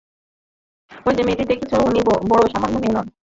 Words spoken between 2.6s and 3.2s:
মেয়ে নন।